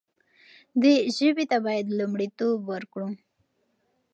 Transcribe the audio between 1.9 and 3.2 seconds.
لومړیتوب ورکړو.